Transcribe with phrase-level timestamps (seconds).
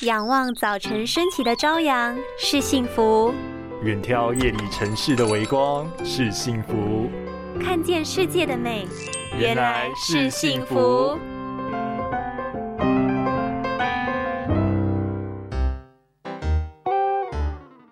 [0.00, 3.32] 仰望早晨升起的朝阳是幸福，
[3.84, 7.08] 远眺夜里城市的微光是幸福，
[7.62, 8.88] 看见世界的美
[9.38, 11.16] 原来是幸福。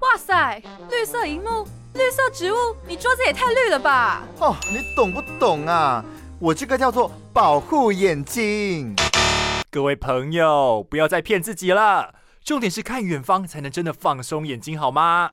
[0.00, 0.60] 哇塞，
[0.90, 1.64] 绿色荧幕，
[1.94, 2.56] 绿色植物，
[2.86, 4.24] 你桌子也太绿了吧！
[4.40, 6.04] 哦，你懂不懂啊？
[6.40, 8.92] 我这个叫做保护眼睛。
[9.74, 12.12] 各位朋友，不要再骗自己了。
[12.44, 15.30] 重点是看远方，才能真的放松眼睛，好吗？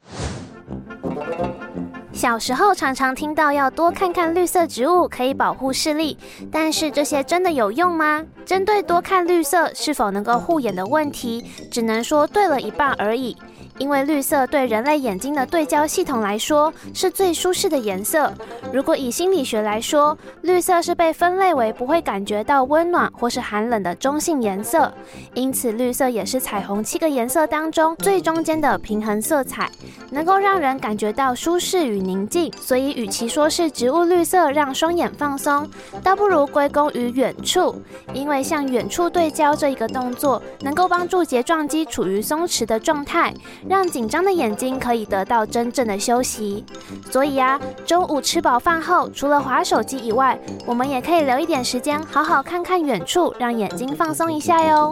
[2.13, 6.17] 小时候常常听到要多看看绿色植物，可以保护视力。
[6.49, 8.23] 但是这些真的有用吗？
[8.45, 13.35] 针对多看绿色是否能够护眼的问题，只能说对了一半而已。
[13.79, 18.31] 因为绿色对人类眼睛的对焦系统来说是最舒适的颜色。
[18.71, 24.93] 如果以心理学来说，绿色是被分类为不会感觉到温暖或是寒冷的中性颜色，
[25.33, 29.69] 因此绿色也是彩虹七个颜色当中最中间的平衡色彩，
[30.11, 32.51] 能够让人感觉到舒适与宁静。
[32.61, 35.67] 所以，与其说是植物绿色让双眼放松，
[36.03, 37.81] 倒不如归功于远处，
[38.13, 43.33] 因为向远处对焦这一个动作，能够帮助睫状肌处于松弛的状态。
[43.69, 46.65] 让紧张的眼睛可以得到真正的休息。
[47.11, 54.91] 所以啊，中午吃饱饭后，除了划手机以外，我们也可以留一点时间，好好看看远处，让眼睛放松一下哟。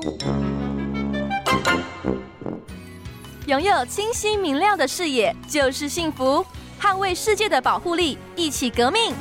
[3.47, 6.45] 拥有清晰明亮的视野就是幸福，
[6.79, 9.15] 捍卫世界的保护力，一起革命。